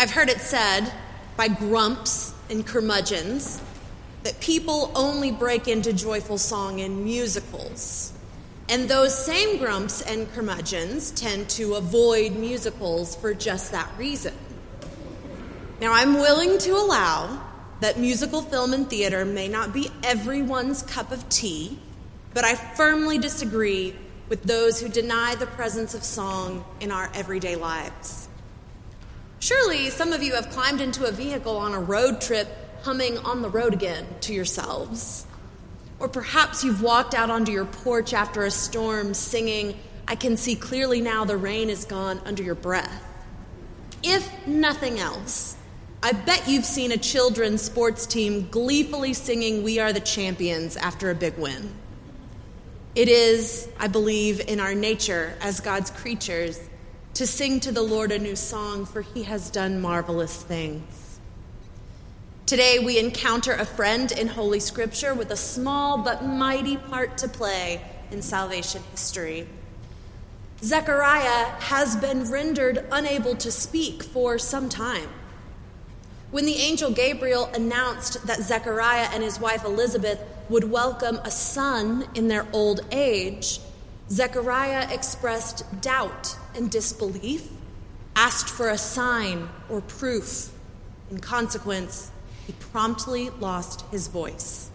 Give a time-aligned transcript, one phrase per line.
[0.00, 0.92] I've heard it said
[1.36, 3.60] by grumps and curmudgeons
[4.22, 8.12] that people only break into joyful song in musicals.
[8.68, 14.34] And those same grumps and curmudgeons tend to avoid musicals for just that reason.
[15.80, 17.42] Now, I'm willing to allow
[17.80, 21.76] that musical film and theater may not be everyone's cup of tea,
[22.34, 23.96] but I firmly disagree
[24.28, 28.17] with those who deny the presence of song in our everyday lives.
[29.40, 32.48] Surely some of you have climbed into a vehicle on a road trip
[32.82, 35.26] humming on the road again to yourselves.
[36.00, 40.54] Or perhaps you've walked out onto your porch after a storm singing, I can see
[40.54, 43.04] clearly now the rain is gone under your breath.
[44.02, 45.56] If nothing else,
[46.02, 51.10] I bet you've seen a children's sports team gleefully singing, We Are the Champions after
[51.10, 51.74] a big win.
[52.94, 56.60] It is, I believe, in our nature as God's creatures
[57.18, 61.18] to sing to the Lord a new song, for he has done marvelous things.
[62.46, 67.26] Today, we encounter a friend in Holy Scripture with a small but mighty part to
[67.26, 69.48] play in salvation history.
[70.62, 75.08] Zechariah has been rendered unable to speak for some time.
[76.30, 82.06] When the angel Gabriel announced that Zechariah and his wife Elizabeth would welcome a son
[82.14, 83.58] in their old age,
[84.10, 87.48] Zechariah expressed doubt and disbelief,
[88.16, 90.50] asked for a sign or proof.
[91.10, 92.10] In consequence,
[92.46, 94.70] he promptly lost his voice.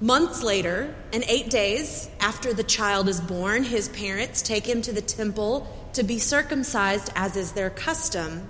[0.00, 4.92] Months later, and eight days after the child is born, his parents take him to
[4.92, 8.48] the temple to be circumcised, as is their custom.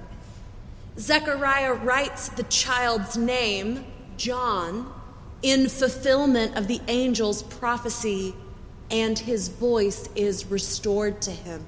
[0.98, 3.84] Zechariah writes the child's name,
[4.16, 4.92] John,
[5.42, 8.34] in fulfillment of the angel's prophecy
[8.92, 11.64] and his voice is restored to him.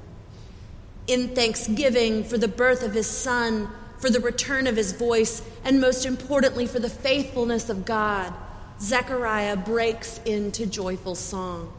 [1.07, 5.81] In thanksgiving for the birth of his son, for the return of his voice, and
[5.81, 8.33] most importantly, for the faithfulness of God,
[8.79, 11.73] Zechariah breaks into joyful song.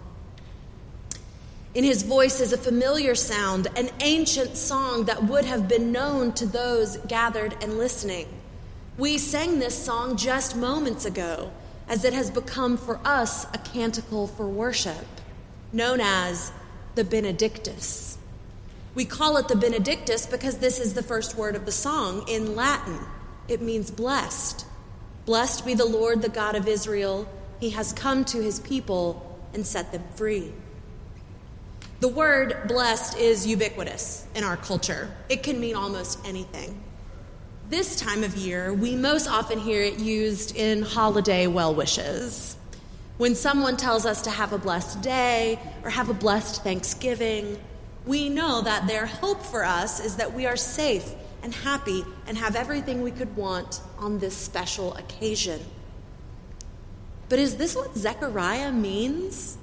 [1.75, 6.31] In his voice is a familiar sound, an ancient song that would have been known
[6.33, 8.27] to those gathered and listening.
[8.97, 11.51] We sang this song just moments ago,
[11.87, 15.05] as it has become for us a canticle for worship
[15.71, 16.51] known as
[16.95, 18.17] the Benedictus.
[18.95, 22.55] We call it the Benedictus because this is the first word of the song in
[22.55, 22.99] Latin.
[23.47, 24.65] It means blessed.
[25.25, 27.27] Blessed be the Lord, the God of Israel.
[27.59, 30.53] He has come to his people and set them free.
[31.99, 36.81] The word blessed is ubiquitous in our culture, it can mean almost anything.
[37.69, 42.57] This time of year, we most often hear it used in holiday well wishes.
[43.17, 47.57] When someone tells us to have a blessed day or have a blessed Thanksgiving,
[48.05, 52.37] we know that their hope for us is that we are safe and happy and
[52.37, 55.61] have everything we could want on this special occasion.
[57.29, 59.57] But is this what Zechariah means?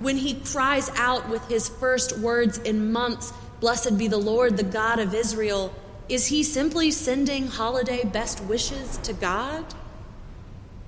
[0.00, 4.62] When he cries out with his first words in months, Blessed be the Lord, the
[4.62, 5.72] God of Israel,
[6.08, 9.64] is he simply sending holiday best wishes to God?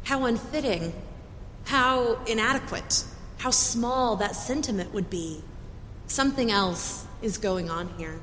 [0.05, 0.95] How unfitting
[1.65, 3.05] how inadequate,
[3.39, 5.43] how small that sentiment would be.
[6.07, 8.21] Something else is going on here.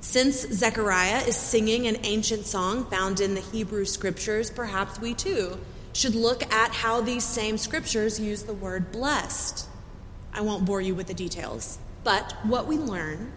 [0.00, 5.58] Since Zechariah is singing an ancient song found in the Hebrew scriptures, perhaps we too
[5.92, 9.66] should look at how these same scriptures use the word blessed.
[10.32, 13.32] I won't bore you with the details, but what we learn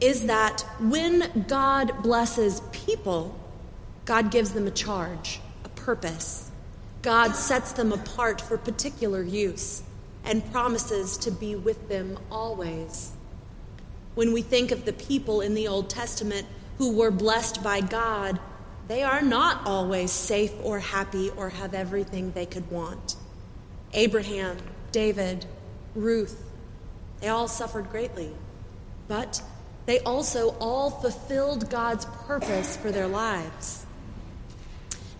[0.00, 3.38] is that when God blesses people,
[4.04, 6.49] God gives them a charge, a purpose.
[7.02, 9.82] God sets them apart for particular use
[10.24, 13.12] and promises to be with them always.
[14.14, 16.46] When we think of the people in the Old Testament
[16.78, 18.38] who were blessed by God,
[18.88, 23.16] they are not always safe or happy or have everything they could want.
[23.94, 24.58] Abraham,
[24.92, 25.46] David,
[25.94, 26.42] Ruth,
[27.20, 28.30] they all suffered greatly,
[29.08, 29.42] but
[29.86, 33.86] they also all fulfilled God's purpose for their lives.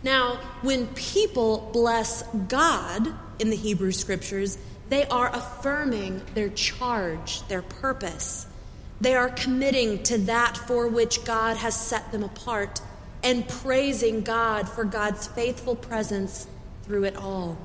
[0.03, 3.09] Now, when people bless God
[3.39, 4.59] in the Hebrew scriptures,
[4.89, 8.47] they are affirming their charge, their purpose.
[9.01, 12.81] They are committing to that for which God has set them apart
[13.23, 16.47] and praising God for God's faithful presence
[16.85, 17.59] through it all.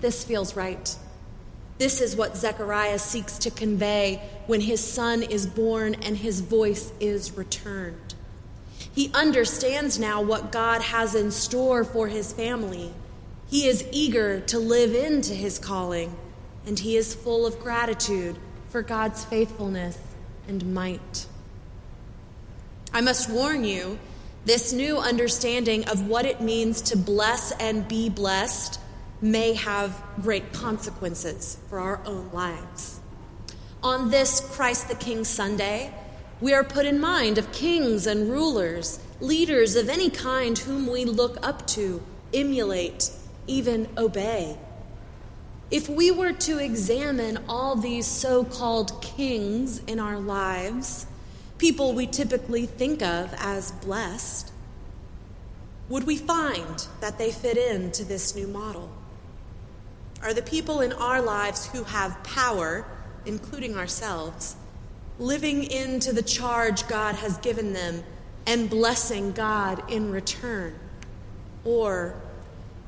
[0.00, 0.94] This feels right.
[1.78, 6.92] This is what Zechariah seeks to convey when his son is born and his voice
[7.00, 8.15] is returned.
[8.96, 12.94] He understands now what God has in store for his family.
[13.46, 16.16] He is eager to live into his calling,
[16.64, 18.38] and he is full of gratitude
[18.70, 19.98] for God's faithfulness
[20.48, 21.26] and might.
[22.90, 23.98] I must warn you,
[24.46, 28.80] this new understanding of what it means to bless and be blessed
[29.20, 32.98] may have great consequences for our own lives.
[33.82, 35.92] On this Christ the King Sunday,
[36.40, 41.04] we are put in mind of kings and rulers, leaders of any kind whom we
[41.04, 42.02] look up to,
[42.34, 43.10] emulate,
[43.46, 44.58] even obey.
[45.70, 51.06] If we were to examine all these so called kings in our lives,
[51.58, 54.52] people we typically think of as blessed,
[55.88, 58.90] would we find that they fit into this new model?
[60.22, 62.86] Are the people in our lives who have power,
[63.24, 64.56] including ourselves,
[65.18, 68.02] living into the charge God has given them
[68.46, 70.78] and blessing God in return?
[71.64, 72.14] Or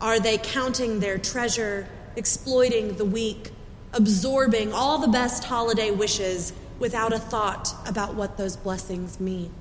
[0.00, 3.50] are they counting their treasure, exploiting the weak,
[3.92, 9.52] absorbing all the best holiday wishes without a thought about what those blessings mean?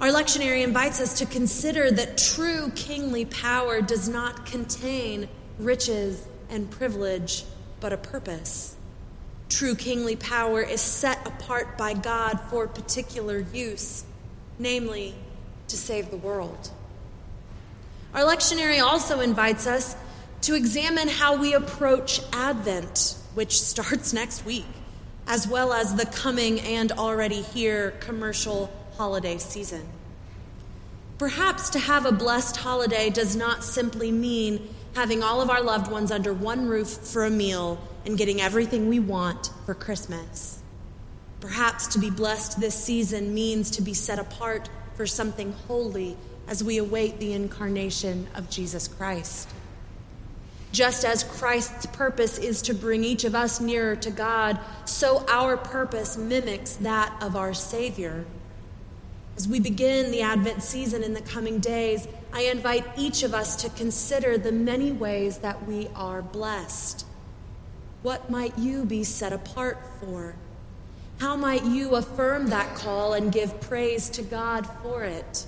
[0.00, 6.70] Our lectionary invites us to consider that true kingly power does not contain riches and
[6.70, 7.44] privilege,
[7.80, 8.76] but a purpose.
[9.48, 14.04] True kingly power is set apart by God for particular use,
[14.58, 15.14] namely,
[15.68, 16.70] to save the world.
[18.14, 19.96] Our lectionary also invites us
[20.42, 24.66] to examine how we approach Advent, which starts next week,
[25.26, 29.86] as well as the coming and already here commercial holiday season.
[31.18, 35.90] Perhaps to have a blessed holiday does not simply mean having all of our loved
[35.90, 40.62] ones under one roof for a meal and getting everything we want for Christmas.
[41.40, 46.62] Perhaps to be blessed this season means to be set apart for something holy as
[46.62, 49.48] we await the incarnation of Jesus Christ.
[50.72, 55.56] Just as Christ's purpose is to bring each of us nearer to God, so our
[55.56, 58.24] purpose mimics that of our Savior.
[59.36, 63.56] As we begin the Advent season in the coming days, I invite each of us
[63.62, 67.04] to consider the many ways that we are blessed.
[68.02, 70.36] What might you be set apart for?
[71.18, 75.46] How might you affirm that call and give praise to God for it?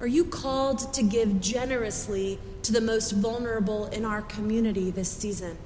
[0.00, 5.58] Are you called to give generously to the most vulnerable in our community this season?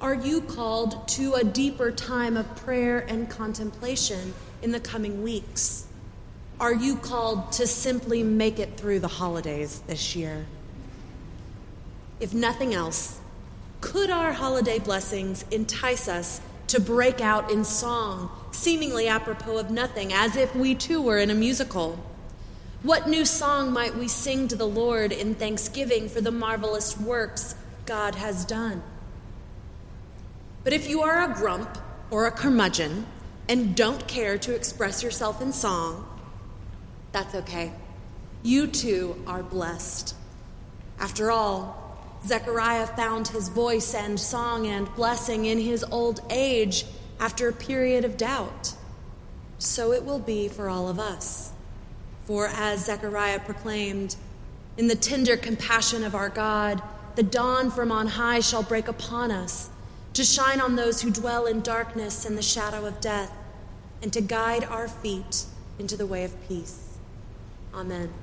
[0.00, 5.86] Are you called to a deeper time of prayer and contemplation in the coming weeks?
[6.60, 10.44] Are you called to simply make it through the holidays this year?
[12.20, 13.18] If nothing else,
[13.80, 20.12] could our holiday blessings entice us to break out in song, seemingly apropos of nothing,
[20.12, 21.98] as if we too were in a musical?
[22.82, 27.54] What new song might we sing to the Lord in thanksgiving for the marvelous works
[27.86, 28.82] God has done?
[30.62, 31.78] But if you are a grump
[32.10, 33.06] or a curmudgeon
[33.48, 36.06] and don't care to express yourself in song,
[37.12, 37.72] that's okay.
[38.42, 40.14] You too are blessed.
[40.98, 41.76] After all,
[42.26, 46.84] Zechariah found his voice and song and blessing in his old age
[47.18, 48.74] after a period of doubt.
[49.58, 51.52] So it will be for all of us.
[52.24, 54.16] For as Zechariah proclaimed,
[54.76, 56.82] in the tender compassion of our God,
[57.16, 59.68] the dawn from on high shall break upon us,
[60.14, 63.32] to shine on those who dwell in darkness and the shadow of death,
[64.02, 65.44] and to guide our feet
[65.78, 66.89] into the way of peace.
[67.74, 68.19] Amen.